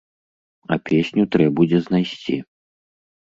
[0.71, 2.39] А песню трэ будзе знайсці.